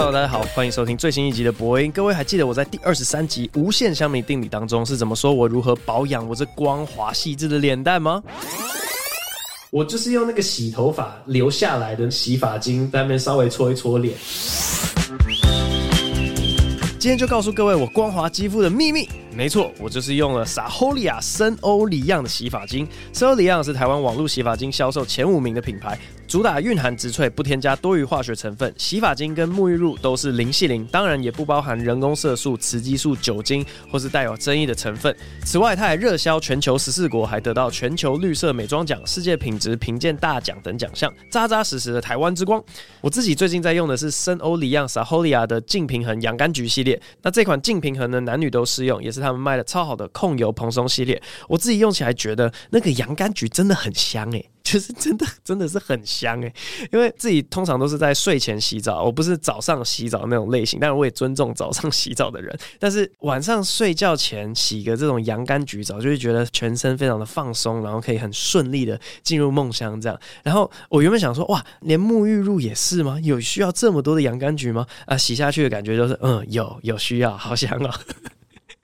[0.00, 1.92] Hello，大家好，欢迎收听最新一集的博音。
[1.92, 8.22] 各位还记得我在第二十三集无限香米定理当中是怎么说我如何保养我这光滑细致的脸蛋吗？
[9.68, 14.16] 我就是用那个洗头发留下来的洗发精在那边稍微搓一搓脸。
[16.98, 19.06] 今天就告诉各位我光滑肌肤的秘密。
[19.34, 22.88] 没错，我就是用了 Saholia 深欧里漾的洗发精。
[23.12, 25.98] 森欧里漾是台湾网络洗发精销售前五名的品牌。
[26.30, 28.72] 主打蕴含植萃，不添加多余化学成分。
[28.78, 35.12] 洗发精跟沐浴露都是零矽灵，当然也不包含人工色素、雌激素、酒精或是带有争议的成分。
[35.44, 42.62] 此外，它还热销全球十四国，还得到全球绿色美妆奖、世界品质评鉴大奖等奖项，扎扎实实的台湾之光。
[43.00, 47.02] 我自己最近在用的是森欧里漾 Saholia 的净平衡洋甘菊系列。
[47.22, 51.20] 那这款净平衡呢，男女都适用，也是他们卖的超好的控油蓬松系列。
[51.48, 56.52] 我自己用起来觉得那个洋甘菊真的很香诶、就是真的，真的是很香诶，
[56.92, 62.56] 因为自己通常都是在睡前洗澡，我不是早上洗澡那种类型，但是我也尊重早上洗澡的人。
[62.78, 70.18] 但是晚上睡觉前洗个这种洋甘菊澡，就会觉得全身非常的放松，然后可以很顺利的进入梦乡这样。
[70.42, 73.18] 然后我原本想说，哇，连沐浴露也是吗？
[73.22, 74.86] 有需要这么多的洋甘菊吗？
[75.06, 78.00] 啊，洗下去的感觉就是，嗯，有有需要，好香啊、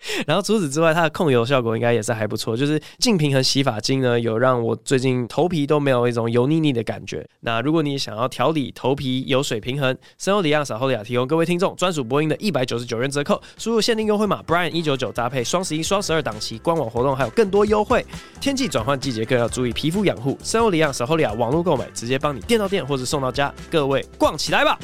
[0.26, 2.56] 然后除此之外，它的控油效果应该也是还不错。
[2.56, 7.26] 就是净平衡洗发精呢，有让我最近头皮都没有一种油腻腻的感觉。
[7.40, 18.04] 那如果你想要调理头皮油水平衡，森欧里漾 Saholia 提供各位听众专属播音的一百九十九元折扣，输入限定优惠码 Brian 一九九搭配双十一、双十二档期官网活动，还有更多优惠。
[18.40, 24.78] 天气转换季节更要注意皮肤养护，森欧里漾 Saholia 网络购买直接帮你店到店或者送到家，各位逛起来吧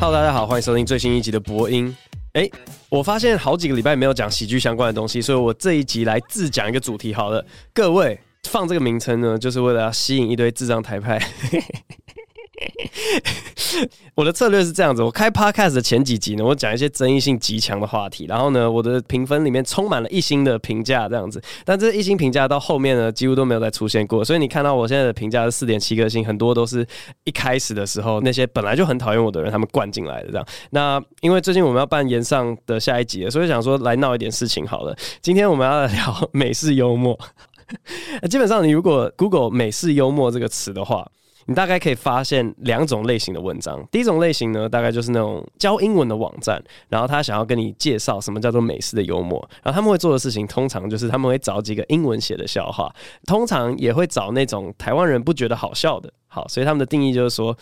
[0.00, 1.94] ！Hello，大家好，欢迎收听最新一集的播音。
[2.32, 2.48] 哎，
[2.88, 7.44] 我发现好几个礼拜没有讲喜剧相关的东西，所以我这一集来自讲一个主题好了。
[7.74, 11.20] 各位放这个名称呢，就是为了要吸引一堆智障台派。
[14.14, 21.40] 我的策略是这样子：我开 podcast 的前几集呢，我讲一些争议性极强的话题，然后呢，我的评分里面充满了一星的评价，这样子。
[21.64, 24.24] 但这一星评价到后面呢，几乎都没有再出现过。
[24.24, 26.86] 所以你看到我现在的评价是四点七颗星，很多都是
[27.24, 30.46] 一开始的时候那些本来就很讨厌我的人他们灌进来的这样。
[30.70, 34.94] 那因为最近我们要办炎上的下一集了，所以想说来闹一点事情好了。
[35.22, 37.18] 今天我们要来聊美式幽默。
[38.28, 41.08] 基本上你如果 Google 美式幽默这个词的话，
[41.50, 43.84] 你大概可以发现两种类型的文章。
[43.90, 52.94] 第一种类型呢，大概就是那种教英文的网站，然后他想要跟你介绍什么叫做美式的幽默，然后他们会做的事情，通常就是他们会找几个英文写的笑话，
[53.26, 56.08] 通常也会找那种台湾人不觉得好笑的。
[56.28, 57.56] 好，所以他们的定义就是说，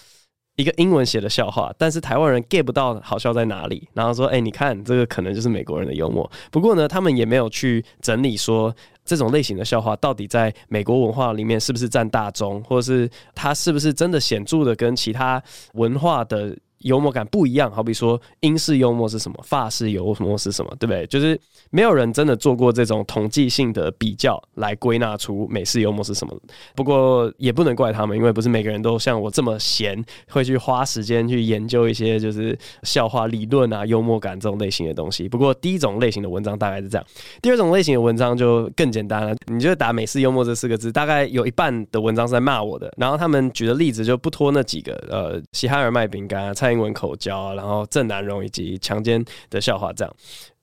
[0.58, 6.30] 一个英文写的笑话，但是台湾人 get 不到好笑在哪里，然后说，哎，你看这个可能就是美国人的幽默。
[6.50, 8.74] 不过呢，他们也没有去整理说。
[9.04, 15.42] 这种类型的笑话到底在美国文化里面是不是占大宗，或者是它是不是真的显著的跟其他
[15.72, 21.06] 文化的幽默感不一样，好比说英式幽默是什么，法式幽默是什么，对不对？
[21.06, 21.38] 就是
[21.70, 26.36] 没有人真的做过这种统计性的比较来归纳出美式幽默是什么。
[26.74, 35.28] 不过也不能怪他们，因为不是每个人都像我这么闲，会去花时间去研究一些就是笑话理论啊、幽默感这种类型的东西。
[35.28, 37.06] 不过第一种类型的文章大概是这样，
[37.42, 42.92] 第二种类型的文章就更简单了，你就打美式幽默这四个字，大概有一半的文章是在骂我的。
[42.96, 50.14] 然后他们举的例子就不脱那几个，呃，喜哈尔卖饼干啊，英文口交，然后郑南荣以及强奸的笑话这样，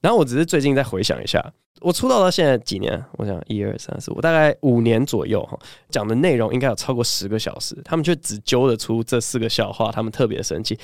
[0.02, 1.44] 然后我只是最近再回想一下，
[1.82, 3.04] 我出道到现在几年？
[3.14, 5.58] 我想一二三四五，大概五年左右哈，
[5.90, 10.78] 讲的内容应该有超过十个小时，他们却只揪得出这四个笑话，他们特别生气。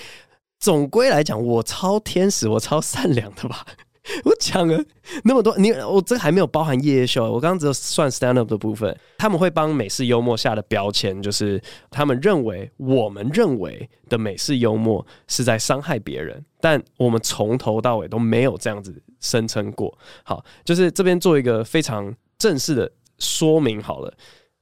[0.59, 3.65] 总归来讲，我超天使，我超善良的吧。
[4.25, 4.84] 我讲了
[5.23, 8.97] 那么多，你我这还没有包含夜夜秀，我刚刚只有算 stand up 的部分。
[9.17, 19.95] 他们会帮美式幽默下的标签，就是他们认为我们认为的美式幽默是在伤害别人，但我们从头到尾都没有这样子声称过。
[20.23, 24.11] 好，就是这边做一个非常正式的说明好了。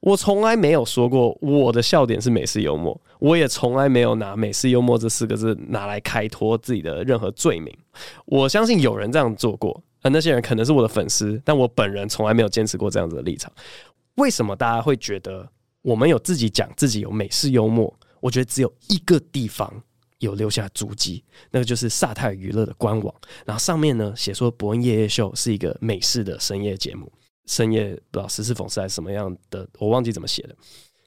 [0.01, 7.75] 我从来没有说过我的笑点是美式幽默，我也从来没有拿美式幽默这四个字拿来开脱自己的任何罪名。
[8.25, 13.51] 我相信有人这样做过，而那些人可能是我的粉丝，但我本人从来没有坚持过这样子的立场。
[14.15, 15.47] 为什么大家会觉得
[15.81, 17.93] 我们有自己讲自己有美式幽默？
[18.21, 19.69] 我觉得只有一个地方
[20.19, 23.13] 有留下足迹，那个就是萨泰娱乐的官网，
[23.45, 27.11] 然后上面呢写说博恩夜夜秀是一个美式的深夜节目。
[27.49, 30.55] 深夜不知道时事讽刺还是什么样的，我忘记怎么写的。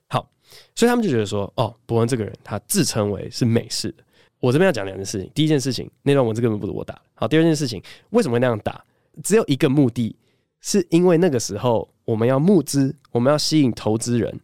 [0.08, 0.28] 好，
[0.74, 3.94] 所以他们就觉得说，哦，博文这个人他自称为是美式。
[4.40, 5.30] 我这边要讲两件事情。
[5.32, 7.02] 第一件事情，那段文字根本不是我打的。
[7.14, 7.80] 好，第二件事情，
[8.10, 8.84] 为什么会那样打？
[9.22, 10.16] 只有一个目的，
[10.60, 14.40] 是因为那个时候我们要募资，我们要吸引投资人，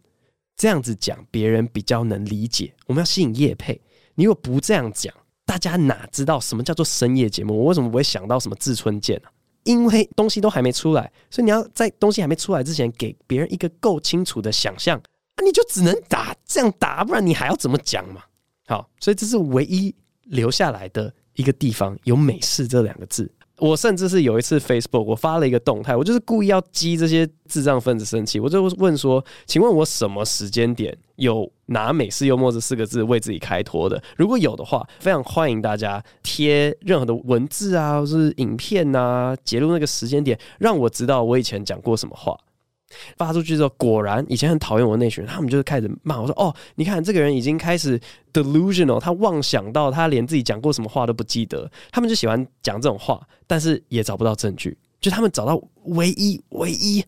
[0.55, 2.73] 这样子讲，别人比较能理解。
[2.85, 3.81] 我们要吸引业配，
[4.15, 5.13] 你如果不这样讲，
[5.45, 7.57] 大家哪知道什么叫做深夜节目？
[7.57, 9.29] 我为什么不会想到什么志村健呢？
[9.69, 18.23] 因为东西都还没出来，所以你要在东西还没出来之前，给别人一个够清楚的想象啊，你就只能打这样打，不然你还要怎么讲嘛？
[18.65, 19.93] 好，所以这是唯一
[20.23, 23.31] 留下来的一个地方，有美式这两个字。
[23.59, 28.39] 我甚至是有一次 Facebook，我发了一个动态，我就是故意要激这些智障分子生气。
[28.39, 34.01] 我就问说：“请问我什么时间点有拿美式幽默这四个字为自己开脱的？
[34.17, 42.37] 如果有的话，非常欢迎大家贴任何的文字啊，或是影片啊，截录那个时间点，让我知道我以前讲过什么话。”
[43.17, 47.99] 发出去之后，果然以前很讨厌我的那群人，他们就是开始骂我说：“哦，你看这个人已经开始
[48.33, 54.77] delusional，他妄想到他连自己讲过什么话都不记得。”他们就喜欢讲这种话，但是也找不到证据。
[54.99, 57.03] 就他们找到唯一、唯一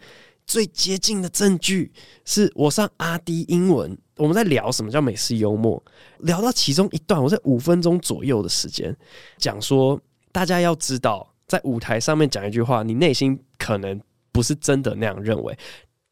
[0.46, 1.92] 最接近的证据，
[2.26, 5.84] 是我上阿滴英文，我们在聊什么叫美式幽默，
[6.20, 8.96] 聊到其中一段，我在五分钟左右的时间
[9.38, 10.00] 讲说，
[10.32, 14.00] 大家要知道，在舞台上面讲一句话，你内心可能。
[14.32, 15.58] 不是真的那样认为，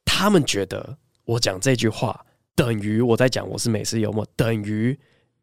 [0.05, 2.25] 他们觉得我讲这句话
[2.55, 4.97] 等于我在讲我是美式幽默，等于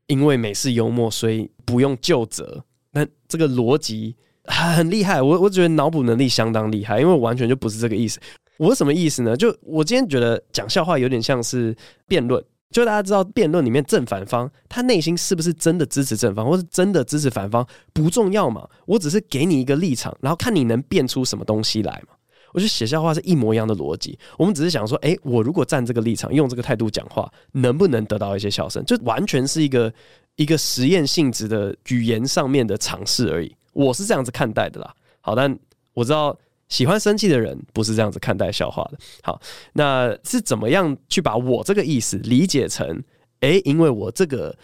[0.07, 2.65] 因为美式幽默所以不用就责。
[2.93, 8.21] 那这个逻辑很厉害，我我觉得脑补能力相当厉害，因为我完全就不是这个意思。
[8.59, 9.37] 我什么意思呢？
[9.37, 11.77] 就我今天觉得讲笑话有点像是
[12.07, 18.67] 辩论，就大家知道辩论里面正反方他内心是不是真的支持正方，或是真的支持反方不重要嘛？
[18.87, 22.15] 我只是给你一个立场，然后看你能辩出什么东西来嘛。
[22.53, 28.85] 我觉得写笑话是一模一样的逻辑，我们只是想说，哎、我如果站这个立场，用这个态度讲话，能不能得到一些笑声？
[28.85, 29.93] 就完全是一个
[30.37, 33.55] 一个实验性质的语言上面的尝试而已。
[33.73, 34.95] 我是这样子看待的啦。
[35.21, 35.59] 好，但
[35.93, 36.37] 我知道
[36.69, 38.99] 喜欢生气的人不是这样子看待笑话的。
[39.23, 39.41] 好，
[39.75, 43.03] 那是怎么样去把我这个意思理解成？
[43.41, 44.57] 哎、因为我这个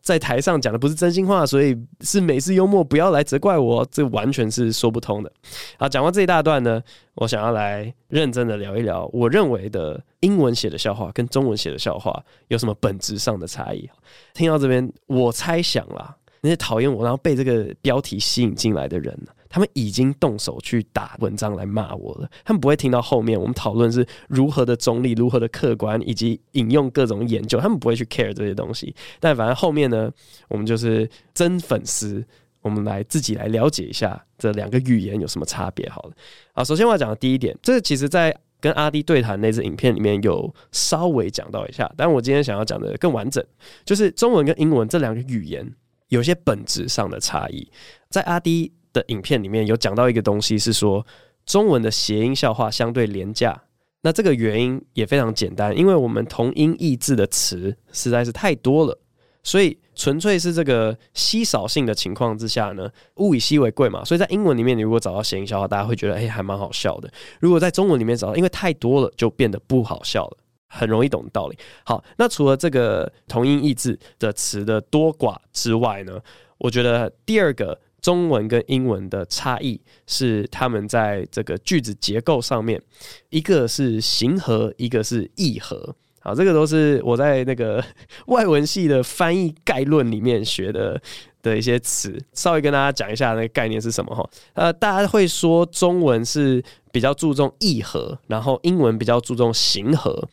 [0.00, 5.32] 在台上讲的不是真心话，所以是美式幽默，不要来责怪我，这完全是说不通的。
[5.78, 6.82] 好，讲完这一大段呢，
[7.14, 13.88] 我想要来认真的聊一聊，我认为的英文写的笑话跟中文写的笑话有什么本质上的差异。
[14.34, 19.32] 听到这边，我猜想啦，那些讨厌我然后被这个标题吸引进来的人呢？
[19.52, 22.28] 他们已经动手去打文章来骂我了。
[22.42, 27.60] 他们不会听到后面我们讨论是如何的中立、如何的客观，以及引用各种研究。
[27.60, 28.94] 他们不会去 care 这些东西。
[29.20, 30.10] 但反正后面呢，
[30.48, 32.24] 我们就是真粉丝，
[32.62, 35.86] 我们来自己来了解一下这两个语言有什么差别。
[35.90, 36.12] 好了，
[36.54, 43.44] 啊，首先我要讲的第一点，这其实在跟阿滴对谈那支影片里面有稍微讲到一下，但我今天想要讲的更完整，
[43.84, 45.68] 就是中文跟英文这两个语言
[46.08, 47.68] 有些本质上的差异，
[48.08, 51.06] 在阿滴的影片里面有讲到一个东西，是说
[51.46, 53.62] 中文的谐音笑话相对廉价。
[54.04, 58.98] 那这个原因也非常简单，因为我们同音异字的词实在是太多了，
[59.44, 64.04] 所以纯粹是这个稀少性的情况之下呢，物以稀为贵嘛。
[64.04, 67.08] 所以在英文里面，你如果找到谐音笑话，大家会觉得哎，还蛮好笑的。
[67.38, 70.36] 如果在中文里面找到，因为太多了，就变得不好笑了，
[70.66, 71.56] 很容易懂道理。
[71.84, 76.18] 好，那除了这个同音异字的词的多寡之外呢，
[76.58, 77.78] 我觉得第二个。
[78.02, 82.82] 中文跟英文的差异是，他们在这个句子结构上面，
[83.30, 85.94] 一个是形合，一个是意合。
[86.20, 87.82] 好，这个都是我在那个
[88.26, 91.00] 外文系的翻译概论里面学的
[91.42, 94.28] 的一些词，稍微跟大家讲一下那个概念是什么哈。
[94.54, 100.28] 呃，大家会说中文是比较注重意合，然后英文比较注重形合。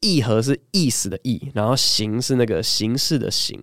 [0.00, 3.60] 意和是意思的意，然后形是那个形式的形。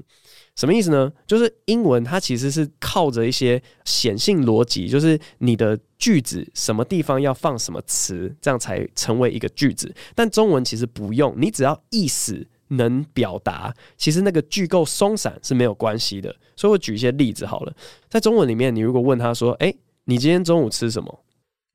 [0.55, 1.11] 什么意思呢？
[1.25, 9.91] 就是英文它其实是靠着一些显性逻辑，就是你的句子什么地方要放什么词，这样才成为一个句子。
[10.13, 16.35] 但中文其实不用，你只要意思能表达，其实那个句构松散是没有关系的。
[16.55, 17.75] 所以我举一些例子好了，
[18.07, 19.75] 在中文里面，你如果问他说：“诶，
[20.05, 21.23] 你今天中午吃什么？”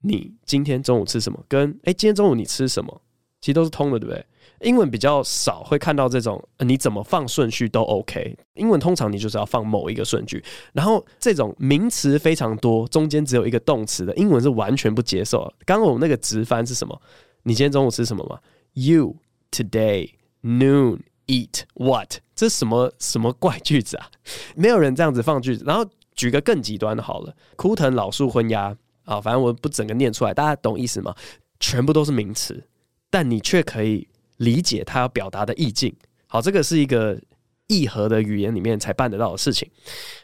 [0.03, 1.45] 你今天中午吃什么？
[1.49, 3.03] 跟“诶，今天中午你吃什么？”
[3.41, 4.25] 其实都是通的，对不对？
[4.61, 8.37] 英文比较少会看到这种，你怎么放顺序都 OK。
[8.55, 15.43] 英文通常你就是要放某一个顺序，然后这种名词非常多，中间只有一个动词的，英文是完全不接受。
[15.65, 17.01] 刚刚我们那个直翻是什么？
[17.45, 18.41] 你今天中午吃什么吗
[18.73, 19.17] ？You
[19.53, 20.11] today
[20.43, 22.17] noon eat what？
[22.35, 24.11] 这是什么什么怪句子啊？
[24.57, 25.65] 没有人这样子放句子。
[25.65, 31.15] 然后举个更极端的好了，枯藤老树昏鸦啊，反正我不整个念出来，大家懂意思吗？
[31.61, 32.67] 全部都是名词，
[33.09, 34.08] 但你却可以。
[34.39, 35.95] 理解他要表达的意境，
[36.27, 37.21] 好，这个是一个
[37.69, 39.71] 意合的语言里面才办得到的事情。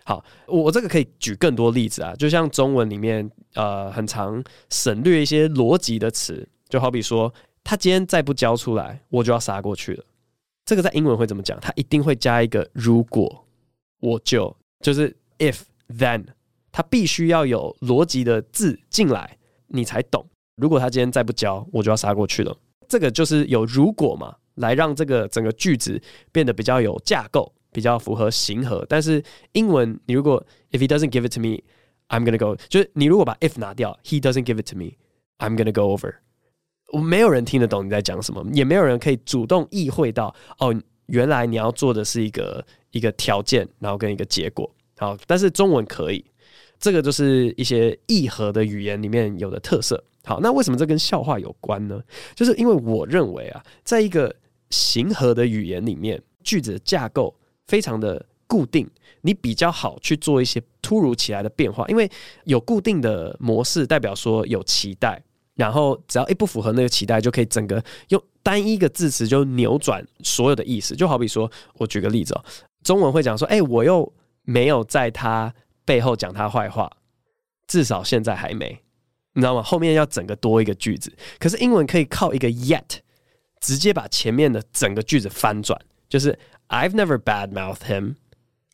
[0.04, 10.04] 好，我这个可以举更多例子啊，就像中文里面呃很常省略一些逻辑的词，就好比说他今天再不交出来，我就要杀过去了。
[10.64, 11.58] 这个在英文会怎么讲？
[11.60, 13.46] 他一定会加一个如果，
[14.00, 15.60] 我就就是 if
[15.98, 16.24] then，
[16.72, 20.26] 他必须要有逻辑的字进来，你才懂。
[20.56, 22.56] 如果他今天再不交，我就要杀过去了。
[22.88, 26.00] 这个就是有如果嘛，来让这个整个句子
[26.30, 28.84] 变得比较有架构，比较符合形合。
[28.88, 29.22] 但是
[29.52, 34.76] 英文，你如果 if he doesn't give it to me，I'm gonna go，就是你如果把 if 拿掉，he doesn't give it to
[34.76, 36.14] me，I'm gonna go over。
[36.92, 40.74] 我没有人听得懂你在讲什么，也没有人可以主动意会到哦，
[41.06, 44.72] 原来你要做的是一个一个条件，然后跟一个结果。
[44.96, 46.24] 好，但是中文可以，
[46.78, 50.04] 这个就是一些意合的语言里面有的特色。
[50.24, 52.00] 好，那为什么这跟笑话有关呢？
[52.34, 54.34] 就是因为我认为啊，在一个
[54.70, 57.34] 形合的语言里面，句子的架构
[57.66, 58.88] 非常的固定，
[59.20, 62.10] 你比较好去做一些突如其来的变化，因为
[62.44, 65.22] 有固定的模式，代表说有期待。
[65.56, 70.96] 然后只要一不符合那个期待，就可以整个用单一个字词就扭转所有的意思。
[70.96, 72.44] 就好比说，我举个例子哦，
[72.82, 74.12] 中文会讲说：“哎，我又
[74.42, 75.54] 没有在他
[75.84, 76.90] 背后讲他坏话，
[77.68, 78.76] 至少现在还没。”
[79.34, 79.62] 你知道吗？
[79.62, 81.12] 后面要整个多一个句子。
[81.38, 82.98] 可是英文可以靠一个 yet
[83.60, 86.38] 直接把前面的整个句子翻转，就是
[86.68, 88.14] I've never badmouthed him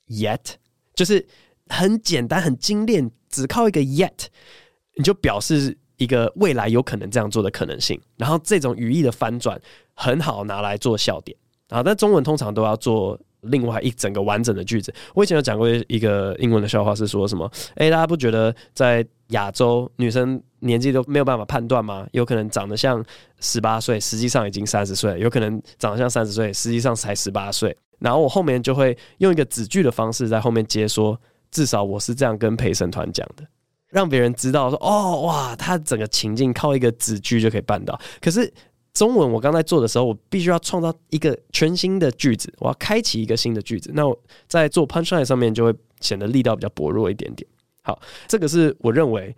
[0.08, 0.54] yet，
[0.94, 1.26] 就是
[1.66, 4.26] 很简单、很精炼，只靠一个 yet，
[4.94, 5.76] 你就表示。
[6.00, 9.60] 一个未来有可能这样做的可能性，然后这种语义的翻转
[9.92, 11.36] 很好拿来做笑点
[11.68, 14.94] 啊，但中文通常都要做另外一整个完整的句子。
[15.14, 17.46] 我以前有讲过一个英文的笑话，是说什么？
[17.74, 22.06] 诶，大家不觉得在亚洲女生年纪都没有办法判断吗？
[22.12, 23.04] 有可能长得像
[23.40, 27.76] 十八岁，实际上已经三十岁；有可能长得像三十岁，实际上才十八岁。
[27.98, 33.44] 然后我后面就会用一个子句的方式在后面接说，至少我是这样跟陪审团讲的。
[33.88, 38.00] 让别人知道说哦哇，他整个情境靠一个子句就可以办到。
[38.20, 38.50] 可是
[38.94, 43.90] 中文我刚才做的时候，我必须要创造一个全新的句子，我要开启一个新的句子。
[43.92, 47.48] 那我在做 punchline 上面就会显得力道比较薄弱一点点。
[47.82, 49.34] 好，这个是我认为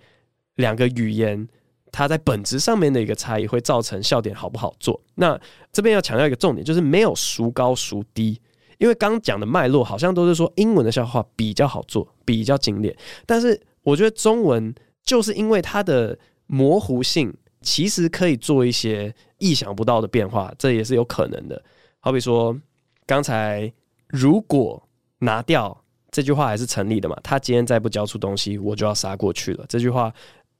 [0.62, 1.46] 两个语言
[1.90, 4.98] 它在本质上面的一个差异，会造成笑点好不好做。
[5.16, 5.38] 那
[5.70, 8.40] 这边要强调一个重点，就是没有孰高孰低，
[8.78, 13.60] 因为刚讲的脉络好像都是说英文的笑话比较好做，比较经典，但是。
[13.84, 16.16] 我觉得中文就是因为它的
[16.46, 21.60] 模糊性，其实可以做一些意想不到的变化，这也是有可能的。
[21.98, 22.56] 好比说，
[23.04, 23.72] 刚才
[24.06, 24.80] 如果
[25.18, 25.76] 拿掉
[26.12, 27.18] 这句话还是成立的嘛？
[27.24, 29.64] 他今天再不交出东西，我就要杀过去了。
[29.68, 30.14] 这句话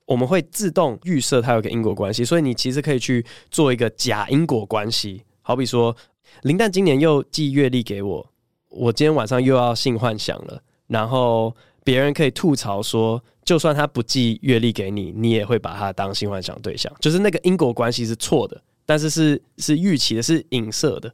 [0.07, 5.23] 我们会自动预设它有个因果关系，所以你其实可以去做一个假因果关系。
[5.43, 5.97] 好比说，
[6.43, 8.31] 林蛋今年又寄月历给我，
[8.69, 11.55] 我今天晚上又要性幻想了，然后。
[11.85, 21.13] 别人可以吐槽说，就算他不寄月历给你，你也会把他当性幻想对象，就是那个因果关系是错的，但是是是预期的，是影射的，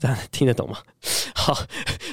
[0.00, 0.78] 大家听得懂吗？
[1.36, 1.56] 好，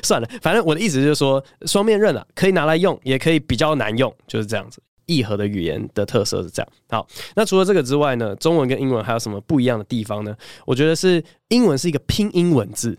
[0.03, 4.79] 算了，反正我的意思就是说，双面刃啊，可以拿来用，也可以比较难用，就是这样子。
[5.05, 6.69] 意合的语言的特色是这样。
[6.89, 10.35] 好，那除了这个之外呢，中文跟英文还有什么不一样的地方呢？
[10.65, 12.97] 我觉得是英文是一个拼音文字，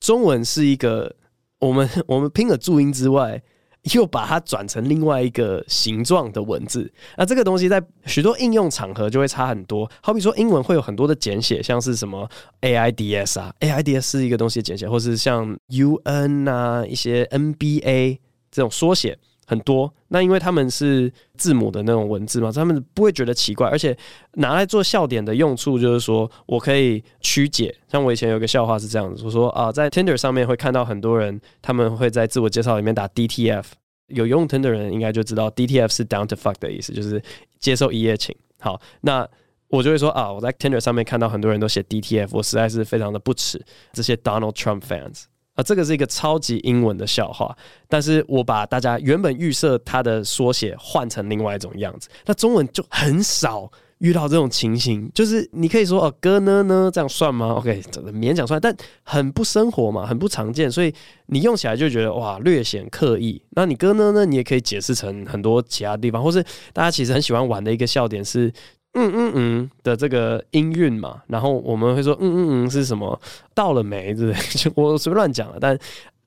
[0.00, 1.14] 中文是一个
[1.58, 3.42] 我们 我们拼了注音之外。
[3.94, 9.90] 又把它转成另外一个形状的文字，那这个东西在许多应用场合就会差很多。
[10.02, 12.28] 好比说，英文会有很多的简写，像是什么
[12.60, 18.18] AIDS 啊，AIDS 是一个东西的简写，或是像 UN 啊，一些 NBA
[18.50, 19.18] 这种缩写。
[19.50, 23.96] 很多，那因为他们是字母的那种文字嘛，他们不会觉得奇怪，而且
[24.34, 27.74] 拿来做笑点的用处就是说我可以曲解。
[27.88, 33.64] 像我以前有个笑话是这样子，我说啊，在 Tinder 上面会看到很多人，他们会在自我介绍里面打 DTF，
[34.06, 37.20] 有用 Tinder 的人应该就知道 DTF 是 Down to Fuck 的意思，就是
[37.58, 38.32] 接受一夜情。
[38.60, 39.28] 好，那
[39.66, 43.60] 我就会说啊，我在 Tinder 上面看到很多人都写 DTF，我实在是非常的不齿
[43.92, 45.24] 这些 Donald Trump fans。
[45.60, 47.54] 啊，这个是一个超级英文的笑话，
[47.88, 60.92] 但是我把大家原本预设它的缩写换成另外一种样子，那中文就很少遇到这种情形，就是你可以说哦，哥呢呢这样算吗？OK，勉强算，但很不生活嘛，很不常见，所以
[61.26, 63.42] 你用起来就觉得哇，略显刻意。
[63.50, 68.52] 那你哥呢呢，你也可以解释成很多其他地方，或是大家其实很喜欢玩的一个笑点是。
[68.94, 73.20] 嗯嗯嗯的这个音韵嘛，然后我们会说嗯嗯嗯是什么？
[73.54, 74.12] 到了没？
[74.12, 74.42] 对不对？
[74.56, 75.58] 就我随便乱讲了。
[75.60, 75.78] 但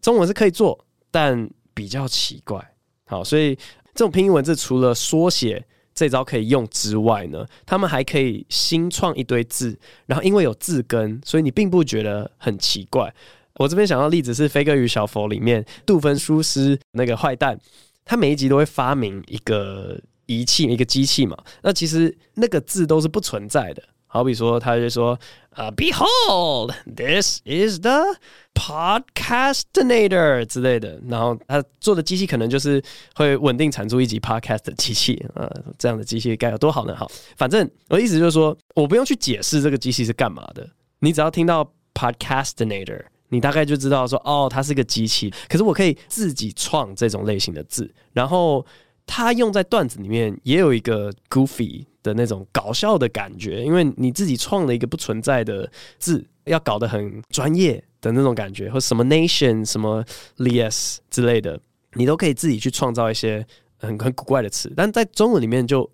[0.02, 0.80] 中文是可以做，
[1.12, 2.74] 但比较奇怪。
[3.06, 3.54] 好，所以
[3.94, 13.14] 这种拼音文字除了缩写这招可以用之外呢，他们还可以新创一堆字，然后因为有字根，所以你并不觉得很奇怪。
[13.56, 17.60] 我这边想到例子是《飞哥与小佛》里面杜芬舒斯那个坏蛋，
[18.06, 20.00] 他每一集都会发明一个。
[20.26, 25.20] 仪器一个机器嘛，那其实那个字都是不存在的好比说，他就说
[25.56, 28.16] 啊、，Behold，this is the
[28.54, 31.02] Podcastinator 之类的。
[31.08, 32.80] 然后他做的机器可能就是
[33.16, 35.26] 会稳定产出一集 Podcast 的机器。
[35.34, 35.50] 呃，
[35.80, 36.96] 这样的机器该有多好呢？
[36.96, 40.70] 好，反正我的意思就是说，我不用去解释这个机器是干嘛的。
[41.00, 45.34] 你只要听到 Podcastinator，你大概就知道说，哦，它是个机器。
[45.50, 48.64] 可是我可以自己创这种类型的字，然后。
[49.06, 55.70] 它用在段子里面也有一个 goofy 的那种搞笑的感觉，因为你自己创了一个不存在的
[56.00, 60.04] 字，要搞得很专业的那种感觉，或什么 nation 什么
[60.38, 61.60] lias 之类的，
[61.94, 63.46] 你都可以自己去创造一些
[63.78, 64.72] 很很古怪的词。
[64.76, 65.90] 但在中文里面就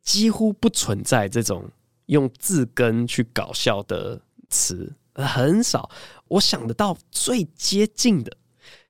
[0.00, 1.68] 几乎不存在这种
[2.06, 5.90] 用字根去搞笑的词，很少。
[6.28, 8.36] 我想得到最接近的，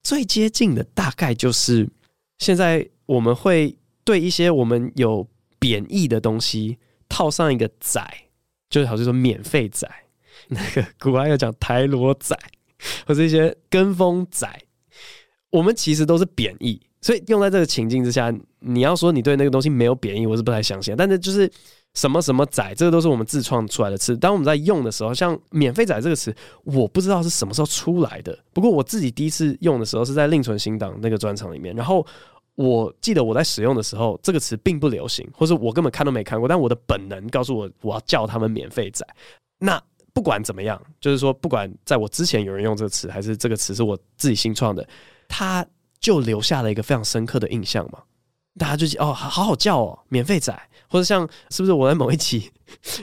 [0.03, 1.89] 最接近的大概就是
[2.39, 2.87] 现在。
[3.13, 5.29] 我们会对一些我们有
[5.59, 6.79] 贬义的东西
[7.11, 8.03] 套上一个“仔”，
[8.71, 9.87] 就好像说“免费仔”，
[10.49, 12.35] 那个古话要讲“台罗仔”
[13.07, 14.49] 或者一些“跟风仔”，
[15.53, 20.97] 我们其实都是贬义，所以用在这个情境之下，你要说你对那个东西没有贬义，我是不太相信。
[20.97, 21.51] 但是就是
[21.93, 24.17] 什么什么仔，这个都是我们自创出来的词。
[24.17, 28.37] 当我们在用的时候，像“免费仔”这个词，我不知道是什么时候出来的。
[28.55, 32.05] 不过我自己第一次用的时候是在另存新档那个专场里面，然后。
[32.55, 36.49] 我记得我在使用的时候，这个词并不流行，或是我根本看都没看过。
[36.49, 39.07] 但我的本能告诉我，我要叫他们免费仔。
[39.59, 39.83] 那
[40.13, 44.87] 不管怎么样，就是说，不管在我之前有人用这个词，还是这个词是我自己新创的，
[45.29, 45.67] 它
[45.99, 48.03] 就留下了一个非常深刻的印象嘛。
[48.59, 50.53] 大家就哦，好好叫哦，免费仔，
[50.89, 52.51] 或者像是不是我在某一期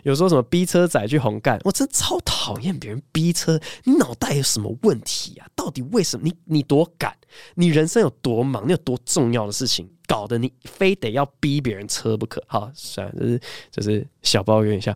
[0.03, 5.47] 有说什么逼车仔去红干，我真超讨厌别人逼车，你脑袋有什么问题啊？
[5.55, 7.15] 到底为什么你你多赶？
[7.55, 8.67] 你人生有多忙？
[8.67, 12.43] 你有多重要的事情，搞得你非得要逼别人车不可？
[12.47, 13.41] 好，算了，就是
[13.71, 14.95] 就是小抱怨一下，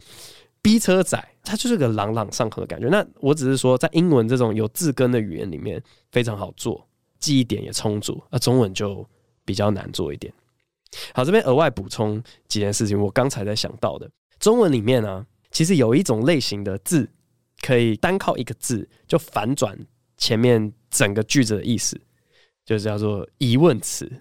[0.61, 2.87] 逼车仔，它就是个朗朗上口的感觉。
[2.89, 6.87] 那我只是说，在英文这种有字根的语言里面非常好做，
[7.19, 9.07] 记忆点也充足，那中文就
[9.43, 10.31] 比较难做一点。
[11.13, 14.09] 好，这边额外补充几件事情，我刚才在想到的。
[14.39, 17.09] 中文里面呢、其实有一种类型的字，
[17.61, 19.77] 可以单靠一个字就反转
[20.17, 21.99] 前面整个句子的意思，
[22.65, 24.11] 就是叫做疑问词。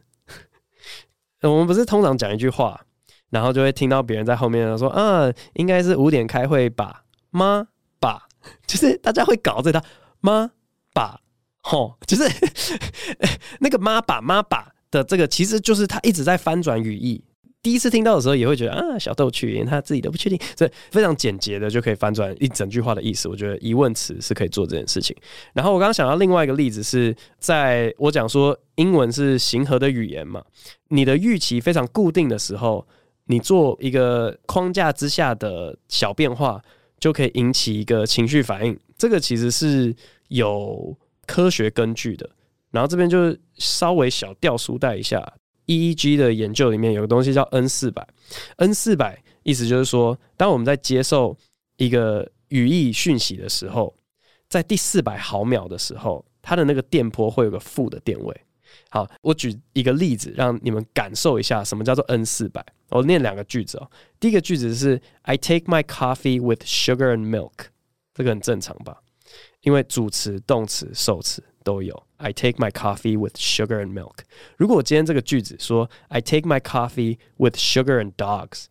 [1.42, 2.86] 我们不是通常讲一句话，
[3.30, 7.04] 然后就会听到别人在后面说：“啊，应该是五点开会吧？
[7.30, 7.68] 吗？
[7.98, 8.28] 吧？”
[8.66, 9.82] 就是大家会搞这套
[10.20, 10.52] 吗？
[10.94, 11.20] 吧？
[11.62, 12.24] 吼，就是
[13.60, 14.74] 那个妈爸妈把。
[14.92, 17.20] 的这个其实就是他一直在翻转语义。
[17.62, 23.28] 第一次听到的时候也会觉得啊，小逗趣，他自己都不确定，所以非常简洁的就可以翻转一整句话的意思。
[23.28, 25.16] 我觉得疑问词是可以做这件事情。
[25.52, 30.42] 然后我刚刚想到另外一个例子是在我讲说英文是形合的语言嘛，
[30.88, 32.84] 你的预期非常固定的时候，
[33.26, 36.60] 你做一个框架之下的小变化，
[36.98, 38.76] 就可以引起一个情绪反应。
[38.98, 39.94] 这个其实是
[40.26, 40.96] 有
[41.28, 42.28] 科学根据的。
[42.72, 45.22] 然后这边就是稍微小掉书袋一下
[45.66, 48.06] ，EEG 的研究里面有个东西叫 N 四百
[48.56, 51.36] ，N 四百意思就是说，当我们在接受
[51.76, 53.94] 一个语义讯息的时候，
[54.48, 58.40] 在第四百毫秒的时候，它的那个电波会有个负的电位。
[58.88, 62.64] 好，我举一个例子，让你们感受一下什么叫做 N 四百。
[62.88, 67.66] 我念两个句子哦，第一个句子是 I take my coffee with sugar and milk，
[68.14, 68.98] 这个很正常吧？
[69.60, 72.06] 因为主词、动词、受词都有。
[72.16, 74.18] I take my coffee with sugar and milk。
[74.56, 78.66] 如果我今天这个句子说 I take my coffee with sugar and dogs，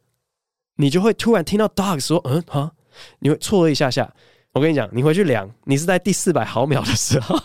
[0.76, 2.72] 你就会突然听到 dogs 说嗯哈，
[3.20, 4.14] 你会错了一下下。
[4.54, 7.38] 我跟你讲，你回去量，你是在第四百毫秒的时候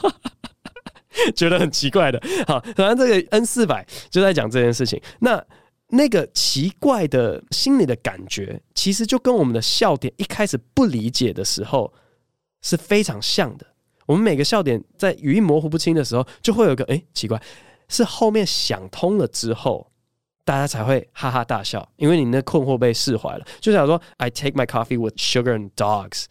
[1.35, 2.21] 觉得很奇怪的。
[2.47, 5.01] 好，反正这个 N 四百就在讲这件事情。
[5.21, 5.45] 那
[5.89, 11.93] 那个奇怪的心理的感觉，其实就跟我们的笑点一开始不理解的时候。
[12.63, 13.67] 是非常像的。
[14.07, 17.41] 我们每个笑点在语义模糊不清的时候，就会有一个哎、奇怪，
[17.89, 19.91] 是后面想通了之后，
[20.45, 23.45] 大家才会哈哈大笑，因为你那困惑被释怀了。
[23.61, 26.25] 就想说，I take my coffee with sugar and dogs，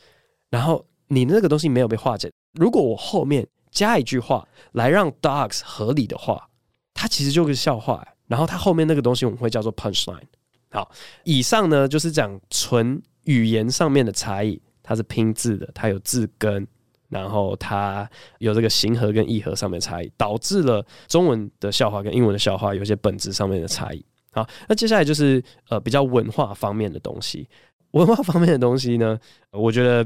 [0.50, 2.32] 然后你那个东西没有被化解。
[2.54, 6.50] 如果我后面加一句话来让 dogs 合理的话，
[6.94, 8.08] 它其实就是笑话。
[8.28, 10.24] 然后它后面那个东西我们会叫做 punchline。
[10.72, 10.90] 好，
[11.26, 14.60] 以上呢就是讲纯语言上面的差异。
[14.82, 16.68] 它是拼字的，它有字根，
[17.10, 24.04] 然后它有这个形合跟意合上面的差异，导致了中文的笑话跟英文的笑话有些本质上面的差异。
[24.32, 27.48] 好，那接下来就是呃比较文化方面的东西。
[27.92, 29.18] 文化方面的东西呢，
[29.52, 30.06] 我觉得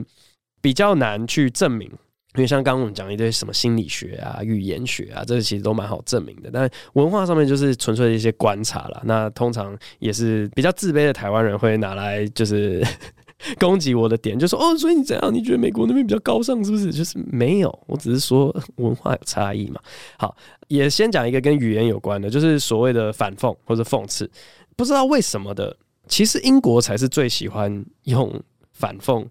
[0.61, 1.87] 比较难去证明，
[2.35, 6.51] 因为像刚刚我们讲一堆什么心理学啊、语言学啊，这个其实都蛮好证明的。
[6.53, 9.01] 但文化上面就是纯粹的一些观察啦。
[9.05, 12.85] 那通常也是比较自卑的台湾人会拿来就是。
[13.59, 15.33] 攻击我的点，就说哦，所以你怎样？
[15.33, 16.91] 你觉得美国那边比较高尚是不是？
[16.91, 19.79] 就是没有，我只是说文化有差异嘛。
[20.17, 20.35] 好，
[20.67, 24.29] 也先讲一个跟语言有关的，就是所谓的反讽或者讽刺。
[24.75, 25.75] 不知道为什么的，
[26.07, 28.33] 其实英国才是最喜欢用
[28.73, 29.25] 反讽，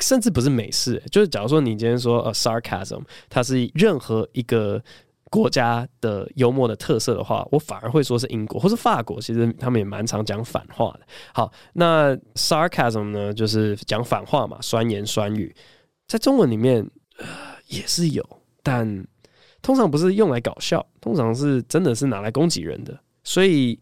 [0.00, 1.02] 甚至不是美式。
[1.10, 4.82] 就是假如说你今天说呃 sarcasm，它是任何一个。
[5.30, 11.00] 国家的幽默的特色的话，我反而会说是英国或是法国，其实他们也蛮常讲反话的。
[11.32, 15.54] 好，那 sarcasm 呢，就是讲反话嘛，酸言酸语，
[16.06, 16.88] 在中文里面，
[17.18, 17.26] 呃，
[17.66, 18.24] 也是有，
[18.62, 19.06] 但
[19.60, 22.98] 通常不是用来搞笑，通常是真的是拿来攻击人的。
[23.24, 23.78] 所以，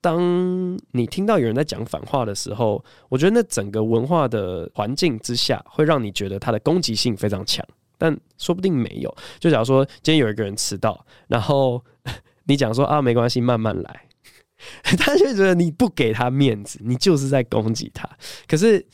[0.00, 7.64] 当你听到有人在讲反话的时候，我觉得那整个文化的环境之下，会让你觉得它的攻击性非常强。
[7.98, 9.14] 但说不定没有。
[9.38, 11.84] 就假如说今天有一个人迟到，然后
[12.46, 14.06] 你讲说啊，没关系，慢慢来，
[14.96, 18.08] 他就觉得你不给他面子，你就是在攻击他。
[18.46, 18.86] 可是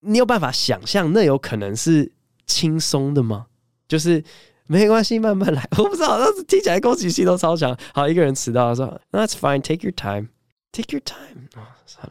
[0.00, 2.12] 你有办法想象那有可能是
[2.46, 3.46] 轻松的吗？
[3.88, 4.22] 就是
[4.66, 5.66] 没关系，慢慢来。
[5.78, 7.74] 我不知道，但是听起来攻击性都超强。
[7.94, 11.48] 好，一个人迟到说，That's fine，take your time，take your time。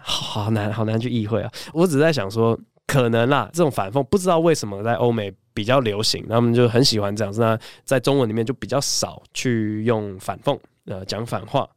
[0.01, 1.51] 好，好难，好难去意会啊。
[1.73, 5.31] 我只在想说，可能啦，这种反讽不知道为什么在欧美。
[5.57, 7.41] 比较流行，他们就很喜欢这样子。
[7.41, 11.67] 那在中文里面就比较少去用反讽，呃，讲反话。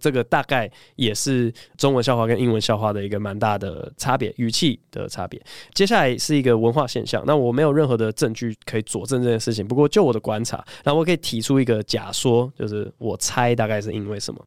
[0.00, 5.40] 这个大概也是中文笑话跟英文笑话的一个蛮大的差别，语气的差别。
[5.74, 9.66] 接下来是一个文化现象，那我没有任何的证据可以佐证这件事情。
[9.66, 14.44] 不过就我的观察，那我可以提出一个假说，就是我猜大概是因为什么？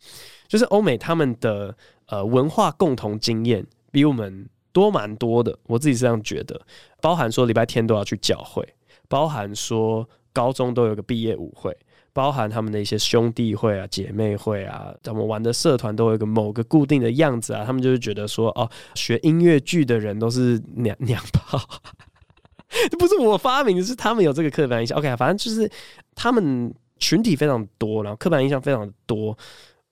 [0.47, 1.75] 就是欧美他们的
[2.07, 6.61] 呃文化共同经验比我们多蛮多的，我自己是这样觉得，
[7.01, 8.65] 包含说礼拜天都要去教会。
[9.11, 11.75] 包含说高中都有个毕业舞会，
[12.13, 17.65] 包含他们的一些兄弟会啊、姐妹会啊，他们玩的社团都有个某个固定的样子啊。
[17.65, 21.59] 他们就是觉得说，哦，学音乐剧的人都是娘娘炮，
[22.97, 24.97] 不是我发明的，是他们有这个刻板印象。
[24.97, 25.69] OK，反正就是
[26.15, 29.37] 他们群体非常多，然后刻板印象非常多。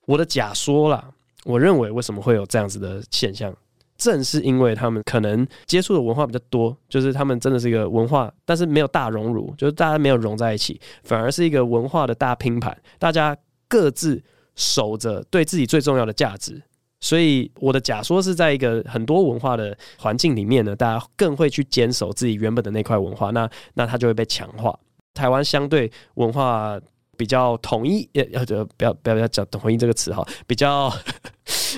[0.05, 1.11] 我的假说啦，
[1.43, 3.53] 我认为为什么会有这样子的现象？
[3.99, 13.35] 正是因为他们可能接触的文化比较多，就是他们真的是一个文化，但是没有大熔炉，就是大家没有融在一起，反而是一个文化的大拼盘，大家
[13.67, 14.23] 各自
[14.55, 16.61] 守着对自己最重要的价值。
[17.01, 24.73] 所以我的假说是在一个很多文化的环境里面呢，大家更会去坚守自己原本的那块文化，那那它就会被强化。
[25.13, 26.79] 台湾相对文化
[27.17, 30.89] 比较统一，要要不要不要不要讲统一这个词哈，比较。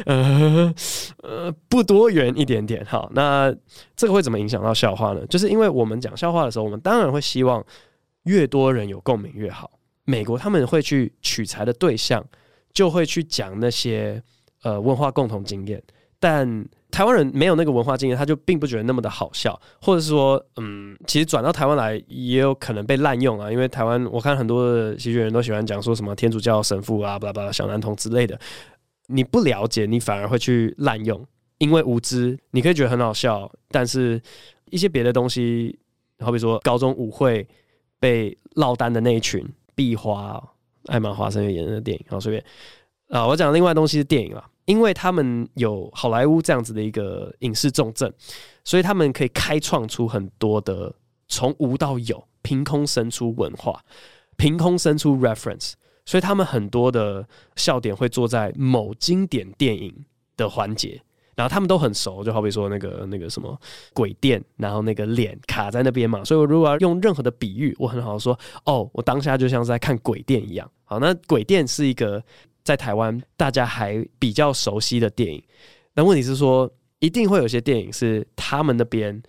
[0.06, 0.74] 呃
[1.24, 2.84] 呃，不多元一点点。
[2.86, 3.54] 好，那
[3.96, 5.26] 这个会怎么影响到笑话呢？
[5.28, 7.64] 就是因为我们讲笑话的时候，我们当然会希望
[8.24, 9.72] 越多人有共鸣越好。
[10.06, 12.24] 美国他们会去取材的对象，
[12.74, 14.22] 就会去讲那些
[14.64, 15.82] 呃文化共同经验。
[16.20, 23.52] 但台湾人没有那个文化经验，他就并不觉得那么的好笑，或者是说，嗯，其实转到台湾来也有可能被滥用啊。
[23.52, 28.40] 因为台湾，我看很多的喜剧人都喜欢讲说什么天主教神父啊，巴拉巴拉小男童之类的。
[29.12, 31.26] 你不了解，你反而会去滥用，
[31.58, 34.22] 因为无知，你可以觉得很好笑，但是
[34.70, 35.78] 一些别的东西，
[36.20, 37.48] 好比说高中舞会
[38.00, 39.46] 被落单的那一群，
[39.76, 40.42] 壁花，
[40.86, 42.44] 艾玛华森演的电影，好随便
[43.10, 48.12] 啊，我讲另外东西是电影啊，因为他们有好莱坞这样子的一个影视重镇，
[48.64, 50.94] 所以他们可以开创出很多的
[51.28, 53.84] 从无到有，凭空生出文化，
[54.38, 55.74] 凭空生出 reference。
[56.06, 59.94] 所以他们很多的笑点会坐在某经典电影
[60.36, 61.02] 的环节，
[61.36, 63.58] 然后他们都很熟，就好比说那个那个什么
[63.94, 66.24] 鬼店，然后那个脸卡在那边嘛。
[66.24, 70.70] 所以我如果要用任何的比喻，我很好说哦，我当下就像是在看鬼店一样。
[70.84, 72.22] 好，那鬼店是一个
[72.64, 75.42] 在台湾大家还比较熟悉的电影，
[75.94, 79.22] 那问题是说一定会有些电影是他们那边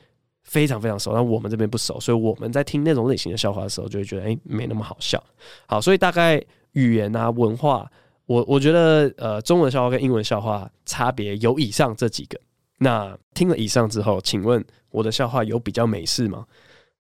[0.43, 5.23] 非常非常熟，但我们这边不熟，所以我们在听那种类型的笑话的时候，就会觉得诶，没那么好笑。
[5.67, 6.43] 好，所以大概。
[6.73, 7.91] 语言啊，文化，
[8.27, 12.39] 我我觉得，呃，中文笑话跟英文笑话差别有以上这几个。
[12.79, 16.47] 那听了以上之后，请问我的笑话有比较美式吗？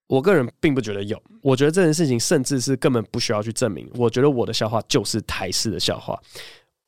[0.06, 1.20] 我个人并不觉得有。
[1.40, 3.90] 我觉得这件事情甚至是根本不需要去证明。
[3.94, 6.20] 我觉得我的笑话就是台式的笑话。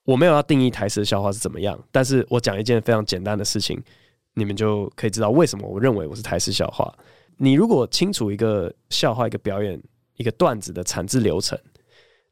[0.05, 3.83] 我没有要定义台式的笑话是怎么样，但是我讲一件非常简单的事情，
[4.35, 6.93] 你们就可以知道为什么我认为我是台式笑话。
[7.39, 9.83] 你如果清楚一个笑话、一个表演、
[10.17, 11.59] 一个段子的产制流程。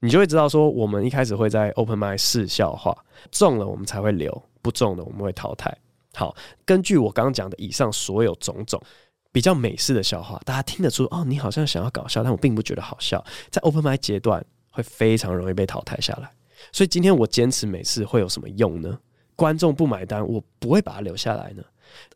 [0.05, 2.93] 你就会知道，说我们一开始会在 open mic 试笑话，
[3.31, 5.73] 中了我们才会留，不中的我们会淘汰。
[6.15, 6.35] 好，
[6.65, 8.83] 根据我刚刚讲的以上所有种种
[9.31, 16.29] 比较美式的笑话，大家听得出哦，你好像想要搞笑，但我并不觉得好笑，在 open m i 阶段会非常容易被淘汰下来。
[16.73, 18.99] 所以今天我坚持美式会有什么用呢？
[19.37, 21.62] 观众不买单，我不会把它留下来呢。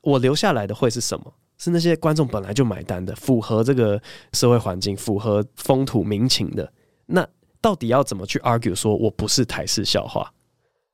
[0.03, 1.33] 我留下来的会是什么？
[1.57, 6.71] 是那些观众本来就买单的，符合这个社会环境、符合风土民情的。
[7.07, 7.27] 那
[7.67, 10.33] 到底要怎么去 argue 说我不是台式笑话？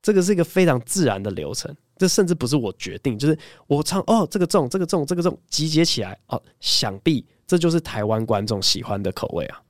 [0.01, 9.61] 这个是一个非常自然的流程，这甚至不是我决定，就是我唱哦，这个重，这个重，这个重，集结起来哦，想必这就是台湾观众喜欢的口味啊！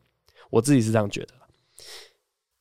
[0.49, 1.35] 我自己是这样觉得。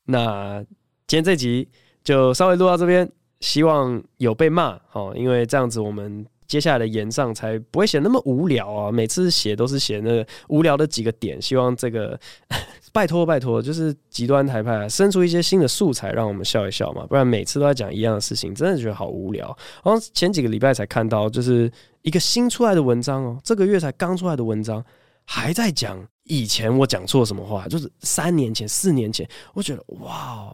[0.05, 0.59] 那
[1.05, 1.69] 今天这集
[2.03, 3.07] 就稍微录到这边，
[3.41, 6.25] 希望有被骂哦，因为这样子我们。
[6.51, 8.91] 接下来的炎上才不会写那么无聊啊！
[8.91, 12.19] 每次写都是写那无聊的几个点，希望这个
[12.91, 19.47] 拜托拜托，就是极端台派啊，生出一些新的素材让我们笑一笑嘛，不然每次都在讲一样的事情，真的觉得好无聊。
[19.81, 24.83] 然后前几个礼拜才看到，就是一个新出来的文章哦，这个月才刚出来的文章，
[25.23, 30.53] 还在讲以前我讲错什么话，就是三年前、四年前，我觉得哇，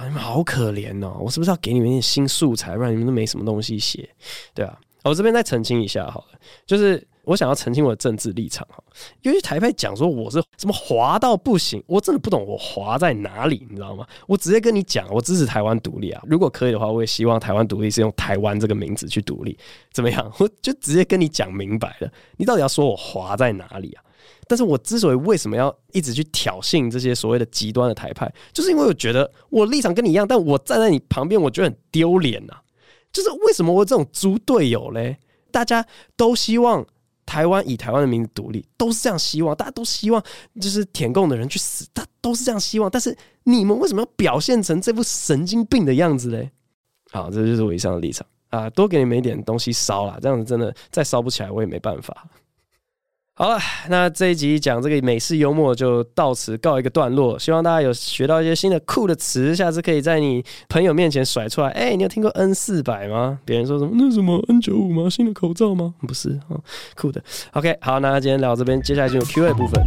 [0.00, 1.16] 你们好可怜哦！
[1.18, 4.06] 我是不是要给你们一点新素材，不然你们都没什么东西写，
[4.52, 4.78] 对啊。
[5.04, 8.82] 我这边再澄清一下好了，就是我想要澄清我的政治立场哈，
[9.22, 14.06] 因为台派讲说我是什么滑到不行，我真的不懂我滑在哪里，你知道吗？
[14.26, 19.56] 我直接跟你讲，我支持台湾独立啊，如果可以的话，我也希望台湾独立是用台湾这个名字去独立，
[19.92, 20.30] 怎么样？
[20.38, 24.02] 我就直接跟你讲明白了，你到底要说我滑在哪里啊？
[24.48, 32.54] 但是我之所以为什么要一直去挑衅这些所谓的极端的台派，就是因为我觉得我立场跟你一样，但我站在你旁边，我觉得很丢脸呐。
[33.12, 35.16] 就是为什么我这种猪队友嘞？
[35.50, 35.84] 大家
[36.16, 36.86] 都希望
[37.26, 40.22] 台湾以台湾的名字独立，都是这样希望，大家都希望
[40.60, 42.90] 就是舔共的人去死，他都是这样希望。
[42.90, 46.50] 但是你们为什么要表现成这副神经病的样子嘞？
[47.10, 52.28] 好，这就是我以上的立场啊，多给你们一点东西烧了，这样子真的再烧不起来，我也没办法。
[53.40, 57.38] 好了，那这一集讲这个美式幽默就到此告一个段落。
[57.38, 61.70] 希望大家有学到一些新的酷的词，下次可以在你朋友面前甩出来。
[61.70, 63.38] 哎、你有听过 N 四百吗？
[63.46, 63.92] 别人说什么？
[63.94, 65.08] 那什么 N 九五吗？
[65.08, 65.94] 新的口罩吗？
[66.06, 66.60] 不是，哦，
[66.94, 67.24] 酷的。
[67.52, 69.82] OK，好，那今天聊到这边，接下来进入 Q&A 部分。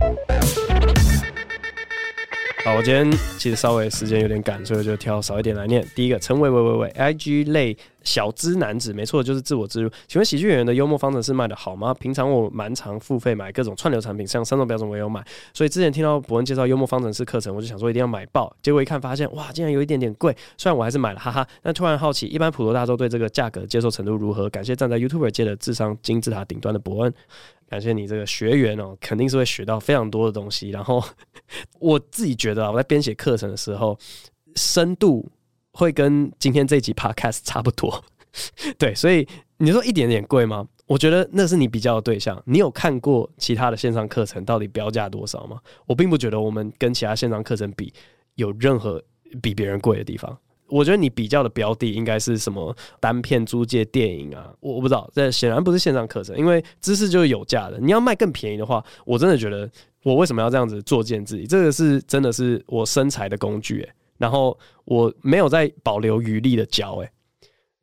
[2.63, 5.85] 好，我今天其实稍微时间有点赶，所以就挑少一点来念。
[5.93, 9.89] 第一个，陈伟伟伟伟，IG 类小资男子，没错，就是自我植入。
[10.07, 11.93] 请问喜剧演员的幽默方程式卖得好吗？
[11.93, 15.21] 平常我蛮常付费买各种串流产品，像三种标准我也有买。
[15.53, 18.55] 所以之前听到伯恩介绍幽默方程式课程，我就想说一定要买爆。
[18.61, 20.33] 结果一看发现，哇，竟然有一点点贵。
[20.57, 21.45] 虽然我还是买了，哈哈。
[21.61, 24.49] 但突然好奇，一般普罗大众对这个价格接受程度如何？
[24.49, 27.13] 感谢站在 YouTuber 界的智商金字塔顶端的伯恩。
[27.69, 30.69] 感谢你这个学员哦，肯定是会学到非常多的东西。
[30.69, 31.03] 然后
[31.79, 33.97] 我自己觉得啊，我在编写课程的时候，
[34.55, 35.31] 深度
[35.71, 38.03] 会跟今天这集 Podcast 差不多。
[38.77, 40.67] 对，所以你说一点点贵吗？
[40.85, 42.41] 我觉得那是你比较的对象。
[42.45, 45.59] 你有看过其他的线上课程到底标价多少吗？
[45.85, 47.93] 我并不觉得我们跟其他线上课程比
[48.35, 49.01] 有任何
[49.41, 50.37] 比别人贵的地方。
[50.73, 54.51] 我觉得你比较的标的应该是什么单片租借电影啊？
[54.59, 57.79] 我我不知道，这显然不是线上课程，因为知识就是有价的。
[57.79, 59.69] 你要卖更便宜的话，我真的觉得
[60.03, 61.45] 我为什么要这样子作践自己？
[61.45, 67.09] 这个是真的是我生财的工具诶、然后我没有在保留余力的教诶、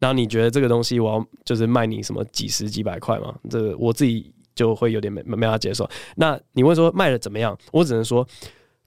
[0.01, 3.33] 然后你觉得这个东西我要就是卖你什么几十几百块吗？
[3.49, 5.89] 这个我自己就会有点没没法接受。
[6.17, 7.57] 那你问说卖的怎么样？
[7.73, 8.27] 我只能说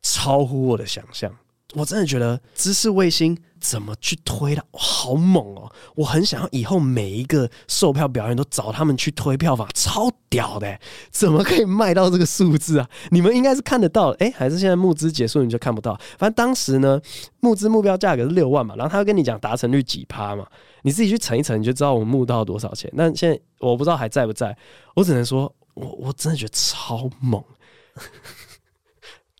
[0.01, 1.33] 超乎我的想象。
[1.73, 5.71] 我真的觉得知识卫星怎么去推的，好猛哦！
[5.95, 10.79] 我很想要以后每一个售票表演都找他们去推票房，超屌的！
[11.09, 12.89] 怎么可以卖到这个数字啊？
[13.09, 15.95] 你们应该是看得到，哎，还是现在募资结束你就看不到？
[16.17, 17.01] 反正当时呢，
[17.39, 20.45] 募资目标价格是六万嘛，然后他跟你讲达成率几趴嘛，
[20.83, 22.89] 你自己去乘一乘，你就知道我们募到多少钱。
[22.93, 24.55] 那现在我不知道还在不在，
[24.95, 27.43] 我只能说我我真的觉得超猛。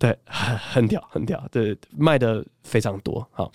[0.03, 3.25] 对，很屌，很屌，对，卖的非常多。
[3.31, 3.49] 好，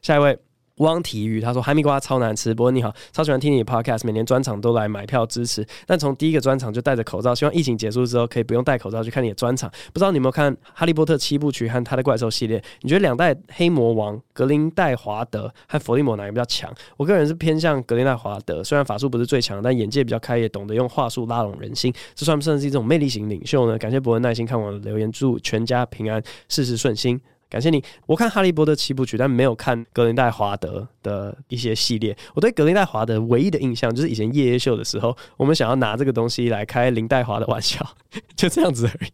[0.00, 0.38] 下一位。
[0.80, 5.66] 汪体育他说：“哈密瓜超难吃。”不过你好，超喜欢听你的 podcast，每年专场都来买票支持。
[5.86, 9.70] 但从第一个专场就戴着口罩，希望疫情结束之后可以不用戴口罩去看你的专场。
[9.92, 12.62] 不知道你有没有看《哈利波特》七部曲和他的怪兽系列？
[12.82, 16.72] 你觉得两代黑魔王格林戴华德和伏地魔哪个比较强？
[16.96, 21.92] 我个人是偏向格林戴华德，虽然法术不是最强，但眼界比较开，也懂得用话术拉拢人心。
[22.14, 23.76] 这算不算是一种魅力型领袖呢？
[23.76, 27.20] 感谢博恩耐心看我的留言，祝全家平安，事事顺心。
[27.50, 32.16] 感谢你，我看《哈利波特》七部曲，但没有看格林戴华德的一些系列。
[32.32, 37.84] 我对格林戴华德唯一的印象就是以前夜夜秀的时候，我们想要拿这个东西来开林戴华的玩笑，
[38.36, 39.10] 就这样子而已。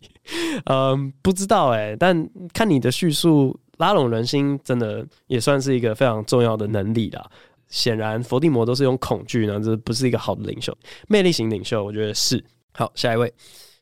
[0.66, 7.26] 嗯，不知道哎、但看你的叙述，拉拢人心真的也算是一个非常重要的能力啦。
[7.68, 10.76] 显然，伏地魔都是用恐惧呢，这不是一个好的领袖，
[11.08, 12.44] 魅力型领袖，我觉得是。
[12.72, 13.32] 好，下一位，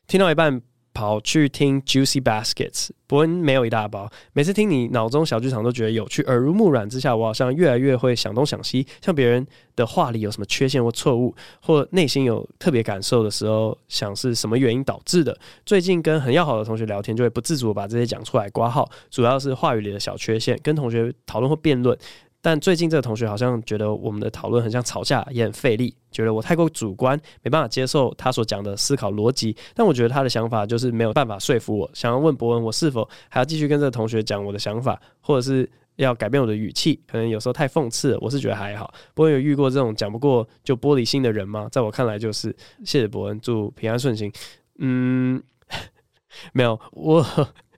[0.07, 0.61] 听到一半。
[0.95, 4.09] 跑去听 Juicy Baskets，伯恩没有一大包。
[4.31, 8.87] 每次听你脑中小剧场都觉得有趣，耳濡目染之下，我好像越来越会想东想西。
[9.01, 15.37] 像别人的话里有什么缺陷或错误，或内心有特别感受的时候，想是什么原因导致的。
[15.65, 20.57] 最近跟很要好的同学聊天，就会不自主把这些讲出来挂号，主要是话语里的小缺陷。
[20.63, 21.95] 跟同学讨论或辩论。
[22.45, 29.57] 但最近这个同学好像觉得我们的讨论很像吵架，也很费力，觉得我太过主观，没办法接受他所讲的思考逻辑。
[29.73, 31.89] 但我觉得他的想法就是没有办法说服我。
[31.95, 37.01] 想要问博文，我是否还要继续跟这个同学讲我的想法，或者是要改变我的语气？
[37.07, 38.93] 可能有时候太讽刺了，我是觉得还好。
[39.15, 41.67] 博文有遇过这种讲不过就玻璃心的人吗？
[41.71, 44.31] 在我看来，就是谢谢博文，祝平安顺心。
[44.77, 45.41] 嗯，
[46.53, 47.25] 没有我。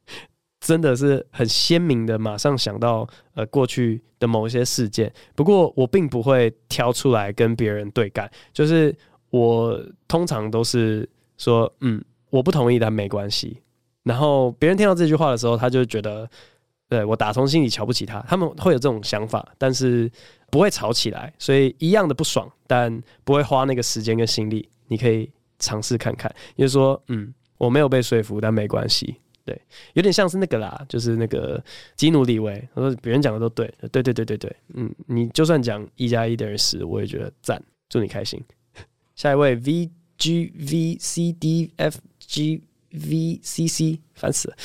[0.68, 5.10] 真的是很鲜明的，马上想到呃过去的某一些事件。
[5.34, 8.94] 不过我并不会挑出来跟别人对干，就是
[9.30, 13.62] 我通常都是说，嗯，我不同意，但没关系。
[14.04, 16.30] 然后别人听到这句话的时候，他就觉得，
[16.90, 18.20] 对，我打从心里瞧不起他。
[18.28, 20.12] 他们会有这种想法，但是
[20.52, 24.68] 不会吵起来，所以一样的不爽，但不会花那个时间跟心力。
[24.90, 29.16] 你可以尝试看看，就是说，嗯，我没有被说服，但没关系。
[29.48, 29.62] 对，
[29.94, 31.64] 有点像是那个啦，就是那个
[31.96, 38.44] 基努李维，他说别人讲的都对，对对对对对，嗯，你就算讲一加一等于十，我也觉得赞，祝你开心。
[39.16, 44.56] 下一位 V G V C D F G V C C，烦死了。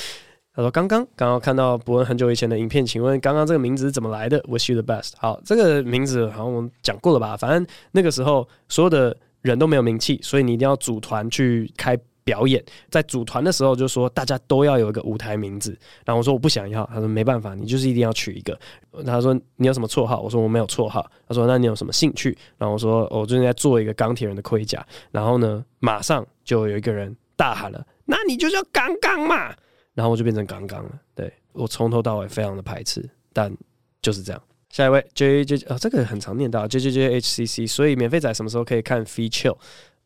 [0.52, 5.12] 他说刚刚刚刚看到伯恩很久以前的影片，请问刚刚这个名字是怎么来的？Wish you the best。
[5.18, 7.36] 好，这个名字好像我们讲过了吧？
[7.36, 11.96] 反正那个时候所有的人都没有名气，所以你一定要组团去开。
[12.24, 18.58] 表演在组团的时候就说大家都要有一个舞台名字，然后我说我不想要，他说没办法，你就是一定要取一个。
[19.04, 20.20] 他说你有什么绰号？
[20.20, 21.08] 我说我没有绰号。
[21.28, 22.36] 他说那你有什么兴趣？
[22.58, 24.84] 然后我说我最近在做一个钢铁人的盔甲。
[25.10, 29.54] 然后呢，马上就有一个人大喊了：“那你就叫刚刚嘛！”
[29.94, 30.90] 然后我就变成刚刚了。
[31.14, 33.54] 对，我从头到尾非常的排斥，但
[34.00, 34.42] 就是这样。
[34.70, 39.54] 下一位 J J 啊、这个很常念到 J J J H C C，所以免费仔什么时候可以看 Feature？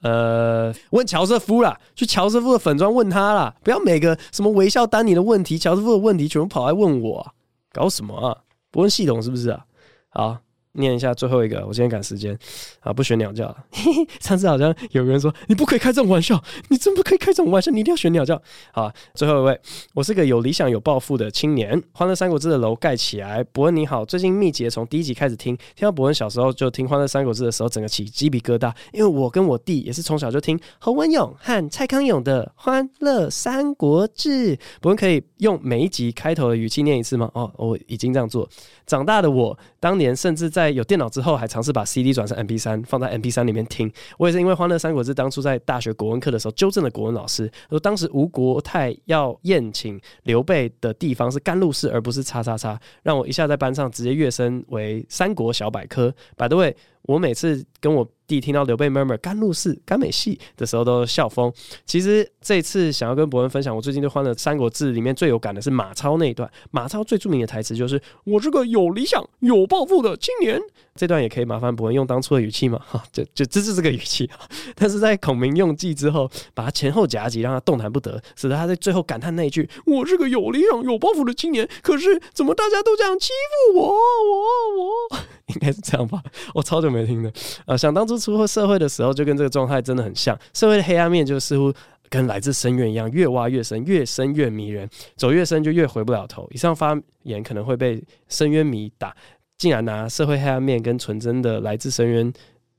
[0.07, 7.35] 呃，问乔瑟夫啦，去乔瑟夫的粉装问他啦，不要每个什么微笑丹尼的问题、乔瑟夫的问题全部跑来问我，
[7.73, 8.39] 搞什么啊？
[8.71, 9.65] 不问系统是不是啊？
[10.11, 10.39] 好。
[10.77, 12.39] 念一下最后一个，我今天赶时间
[12.81, 13.57] 啊，不学鸟叫了。
[14.21, 18.41] 上次好像有个人说你不可以开这种玩笑，你真不可以开这种玩笑，你一定要学鸟叫。
[18.73, 19.61] 好，最后一位，
[19.95, 23.43] 我是个有理想有抱负的青年，欢乐三国志的楼盖起来。
[23.45, 34.59] 伯恩你好，最近密集从第一集开始听，听到伯恩小时候就听欢乐三国志的时候，整个起鸡皮疙瘩，因为我跟我弟也是从小就听侯文勇和蔡康永的欢乐三国志。
[34.81, 37.31] 伯恩可以用每一集开头的语气念一次吗？
[37.35, 38.49] 哦，我已经这样做。
[38.87, 43.91] 长大的我，当年甚至在有电脑之后，还尝试把 CD 转成 MP3，放在 MP3 里面听。
[44.19, 56.15] 我也是因为《欢乐三国志》当初在大学国文课的时候，纠正了国文老师，说当时吴国太要宴请刘备的地方是甘露寺，而不是叉叉叉，让我一下在班上直接跃升为三国小百科。
[56.37, 61.53] By the way，我每次跟我弟听到刘备妈妈甘露寺、甘美戏的时候都笑疯。
[61.85, 66.51] 其实这次想要跟伯恩分享，我最近对《欢乐三国志》里面最有感的是马超那一段。
[66.71, 70.61] 马超最著名的台词就是“我是个有理想、有抱负的青年”。
[70.97, 72.81] 这段也可以麻烦伯恩用当初的语气嘛？
[72.91, 74.29] 哈，就就这是这个语气。
[74.75, 83.29] 但是在孔明用计之后，把他前后夹击，让他动弹不得，使得他在最后感叹那一句：“我是个有理想、有抱负的青年。”可是怎么大家都这样欺
[83.73, 83.87] 负我？
[83.87, 85.19] 我我
[85.55, 86.21] 应该是这样吧？
[86.55, 87.33] 我超久没听的。
[87.67, 88.17] 呃，想当初。
[88.17, 90.37] 出社会的时候，就跟这个状态真的很像。
[90.55, 91.73] 社会的黑暗面就似乎
[92.09, 96.49] 跟来自深渊一样，越挖越深，越深越迷人，走越深就越回不了头。
[96.51, 99.15] 以上发言可能会被深渊迷打，
[99.59, 102.33] 竟然拿社会黑暗面跟纯真的来自深渊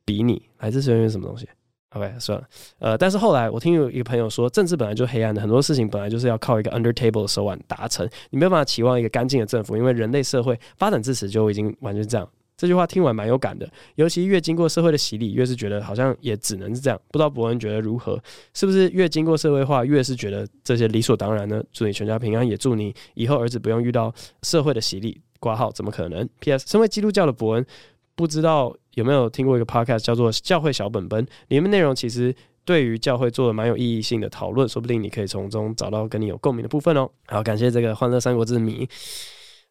[0.06, 1.48] 比拟，来自深渊是什么东西
[1.92, 2.48] ？OK，算了。
[2.80, 12.30] 呃，但是后来我听有一个朋友说，政治本来就黑暗的，很多事情本来就是要靠一个 under table 的手腕达成，你没有办法期望一个干净的政府，因为人类社会发展至此就已经完全这样。
[12.58, 17.00] 这句话听完蛮有感的，尤其越经过社会的洗礼，越是觉得好像也只能是这样。
[17.12, 18.20] 不知道伯恩觉得如何？
[18.54, 21.64] 是不是越经过社会化，越是觉得这些理所当然呢？
[21.72, 25.22] 祝你全家平安，也祝你以后儿子不用遇到社会的洗礼。
[25.40, 26.66] 挂号怎么可能？P.S.
[26.68, 27.64] 身为基督教的伯恩，
[28.16, 32.34] 不知道有没有听过一个 podcast 叫做《教会小本本》，里面内容其实
[32.66, 37.08] 对于教会做了蛮有意义性的讨论，说不定你可以从中找到跟你有共鸣的部分哦。
[37.28, 38.90] 好，感谢这个欢乐三国志谜，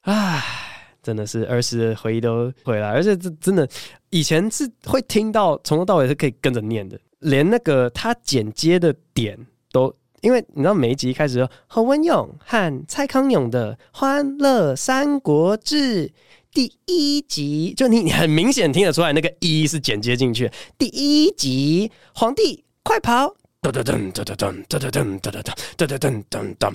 [0.02, 0.75] 唉。
[1.07, 3.68] 真的是儿时的回忆都回来，而且这真的
[4.11, 9.38] 以前是会听到从头到尾是可以跟着念的，连那个他剪接的点
[9.70, 16.09] 都，因为你知道每一集开始何文勇和蔡康永的《欢乐三国志》
[16.52, 23.36] 第一集，就你你很明显听得出来那个一是剪接进去，第一集皇帝快跑！
[23.62, 23.70] 噔。
[23.70, 25.42] 噔噔噔噔噔噔噔噔噔
[25.76, 26.74] 噔噔噔噔噔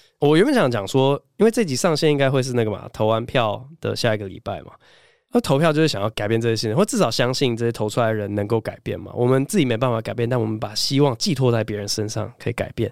[0.21, 4.71] 我原本想讲说，因为这集上线应该会是那个嘛，投完票的下一个礼拜嘛。
[5.33, 9.11] 那投票就是想要改变这些事情，或至少相信这些投出来的人能够改变嘛。
[9.15, 12.91] 我们自己没办法改变，但我们把希望寄托在别人身上可以改变。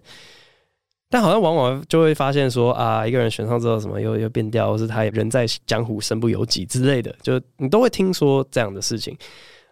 [1.09, 9.15] 但好像往往就会发现说啊，一个人选上之后什么又又变掉，或是他人在江湖身不由己之类的，就你都会听说这样的事情。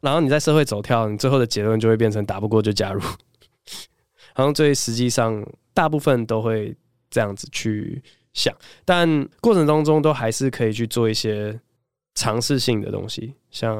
[0.01, 3.01] 然后你在社会走跳，你最后的结论就会变成打不过就加入。
[4.35, 5.43] 好像最实际上
[5.73, 6.75] 大部分都会
[7.09, 8.01] 这样子去
[8.33, 8.55] 想，
[8.85, 11.59] 但过程当中都还是可以去做一些。
[12.19, 13.77] 尝试性的东西，像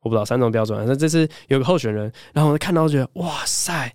[0.00, 3.94] 我不知道三种标准，那这次有个候选人，然后我看到觉得哇塞，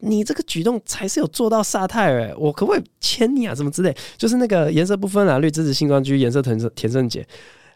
[0.00, 3.54] 你这个举动才是有做到萨泰尔，我可不可以签你啊？
[3.54, 7.26] 什么之类，就是那个颜色不分蓝绿支持性专区颜色田胜田胜杰，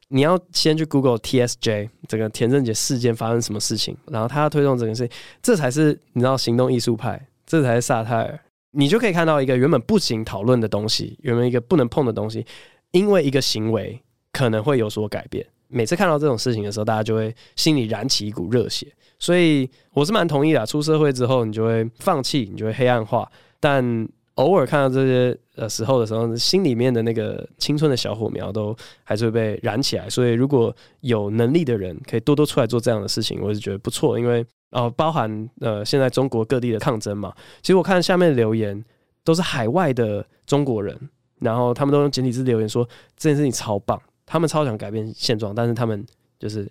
[0.09, 8.39] 你要先去 Google TSJ 这个田胜杰事件发生什么事情，然后他要推动整个事情，这才是你知道行动艺术派，这才是萨泰尔，
[8.79, 12.47] 你就可以看到一个原本不行讨论的东西，原本一个不能碰的东西，
[12.93, 14.01] 因为一个行为。
[14.31, 15.45] 可能会有所改变。
[15.67, 18.87] 每次看到这种事情的时候，大家就会心里燃起一股热血。
[19.19, 20.65] 所以我是蛮同意的。
[20.65, 23.29] 出社会之后，你就会放弃，你就会黑暗化。
[23.59, 24.07] 但
[24.39, 30.09] 偶尔看到这些呃时候的时候，心里面的那个青春的小火苗都还是会被燃起来。
[30.09, 34.19] 所以如果有能力的人可以多多出来做这样的事情，我是觉得不错。
[34.19, 38.85] 因为呃，包含呃现在中国各地的抗争嘛，其实我看下面留言
[39.25, 40.97] 都是海外的中国人，
[41.41, 44.01] 然后他们都用简体字留言说这件事情超棒。
[44.25, 46.05] 他们超想改变现状，但是他们
[46.39, 46.71] 就是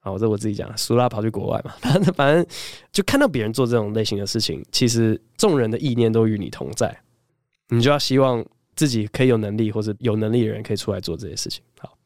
[0.00, 2.46] 啊，我这我自己讲，苏拉跑去国外嘛， 反正反正
[2.90, 6.94] 就看到别人做这种类型的事情，其实众人的意念都与你同在，
[7.68, 8.44] 你就要希望
[8.74, 11.62] 自己可以有能力，或者有能力的人可以出来做这些事情。
[11.78, 11.96] 好，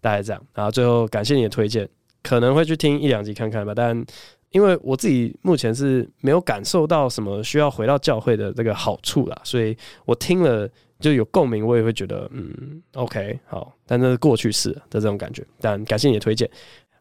[0.00, 0.46] 大概这样。
[0.52, 1.88] 然后最后感谢你的推荐，
[2.22, 3.72] 可能会去听一两集看看吧。
[3.74, 4.04] 但
[4.50, 10.68] 因为我自己目前是没有感受到什么需要回到教会的这个好处啦，所以我听了。
[11.00, 15.46] 就有共鸣，我也会觉得嗯，OK，好，但这是过去式的这种感觉。
[15.60, 16.50] 但感谢你的推荐。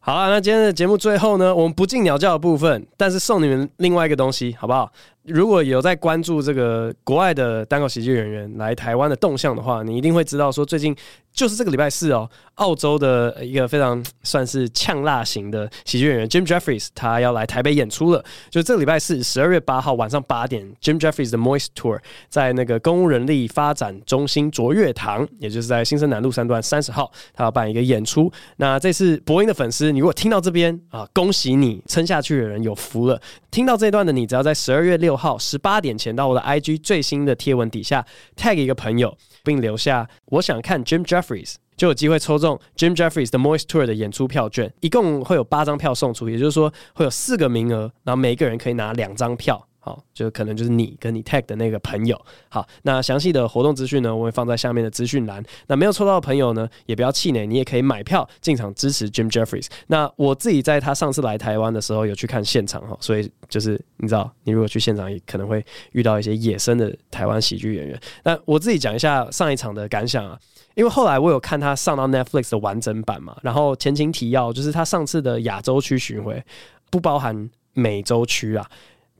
[0.07, 4.89] 好了，那今天的节目最后呢，我们不进鸟叫的部分，但是送你们另外一个东西，好不好？
[5.27, 10.95] 如果有在关注这个国外的单口喜剧演员来台湾的动向的话，你一定会知道说最近。
[11.33, 18.25] 就是这个礼拜四哦，澳洲的一个非常算是呛辣型的喜剧演员 Jim Jeffries，他要来台北演出了。
[18.49, 28.31] 就这个礼拜四，十二月八号晚上八点，Jim Jeffries 的 Moist Tour 在那个公务人力发展中心卓越堂，也就是在新生南路三段三十号，他要办一个演出。
[28.55, 33.21] 那这次博音的粉丝，你如果听到这边啊，恭喜你撑下去的人有福了。
[33.51, 38.05] 听到这一段的你，只要在十二月六号十八点前到我的 IG 最新的贴文底下
[38.37, 39.17] tag 一个朋友。
[39.43, 49.66] 并留下我想看 Jim Jeffries，就有机会抽中 Jim Jeffries 的 Moisture 的演出票券，一共会有八张票送出，也就是说会有四个名额，然后每个人可以拿两张票。
[49.87, 52.19] 好，就可能就是你跟你 tag 的那个朋友。
[52.49, 55.41] 好，那详细的活动资讯呢，我会放在下面的资讯栏。
[55.67, 59.67] 那没有抽到的朋友呢，也不要气馁，你也可以买票进场支持 Jim Jeffries。
[59.87, 67.97] 那我自己在他上次来台湾的时候有去看现场哈，所以就是你知道，你如果去现场也可能会遇到一些野生的台湾喜剧演员。
[68.23, 70.37] 那我自己讲一下上一场的感想啊，
[70.75, 76.43] 因为后来我有看他上到 Netflix 的完整版嘛，然后前情提要就是他上次的亚洲区巡回
[76.89, 78.69] 不包含美洲区啊。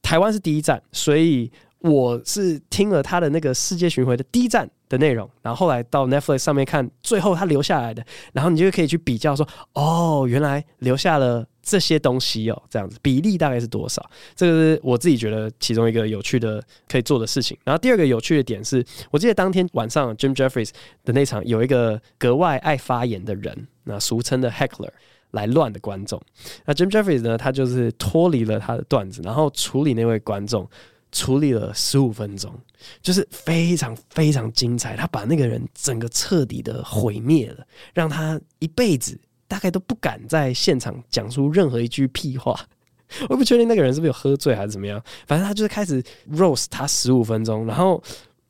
[0.01, 14.03] 台湾是第一站，所以我是听了他的那个世界巡回的第一站的内容，然后后来到 Netflix 上面看最后他留下来的，然后你就可以去比较说，哦，原来留下了这些东西哦，这样子比例大概是多少？
[14.35, 17.57] 这个是我自己觉得其中一个有趣的可以做的事情。
[17.63, 20.69] 然后第二个有趣的点是，我记得当天晚上 Jim Jeffries
[21.03, 24.91] 的那场有一个格外爱发言的人，那俗称的 Heckler。
[25.31, 26.21] 来乱的观众，
[26.65, 27.37] 那 Jim Jeffries 呢？
[27.37, 30.67] 他就是脱离了他的段子，然后处理那位观众，
[31.11, 32.53] 处理了十五分钟，
[33.01, 34.95] 就是非常非常精彩。
[34.95, 42.59] 他把那个人整个彻底的毁灭了，让他一辈子大概都不敢在现场讲出任何一句屁话。
[43.29, 46.01] 我不确定那个人是不是有喝醉还是怎么样，反正他就是开始
[46.31, 48.01] roast 他十五分钟，然后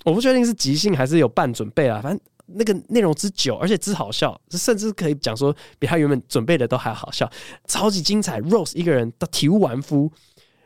[0.05, 2.21] 我不确定是即兴还是有半准备啊，反正。
[2.47, 7.29] 那个内容之久，而且之好笑，甚至可以讲说比他原本准备的都还好笑，
[7.67, 8.41] 超级精彩。
[8.41, 10.11] Rose 一个人都体无完肤，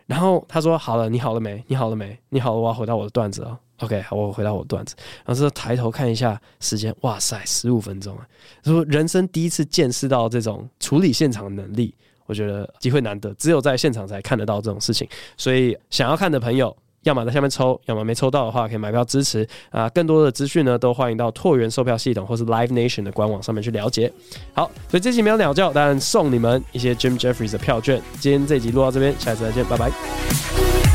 [0.05, 1.63] 然后他说：“好了，你好了没？
[1.67, 2.17] 你好了没？
[2.29, 4.95] 你好了，我要回到我的段子了。” OK，好，我回到我的段子。
[5.25, 8.27] 然后说抬头看一下时间，哇塞，十五分钟啊！
[8.61, 11.95] 他说人生第一次见识到这种处理现场能力，
[12.27, 15.09] 我觉得机会难得，只有在现场才看得到这种事情。
[15.36, 19.89] 所以想要看的朋友，要么在下面抽，要么没抽到的话，可以买票支持啊！
[19.89, 24.12] 更多的资讯呢，都欢迎到拓元售票系统或是 Live Nation 的官网上面去了解。
[24.54, 28.02] 好，所以这期没有鸟叫，但送你们一些 Jim Jeffries 的票券。
[28.20, 30.91] 今天这集录到这边，下次再见，拜拜。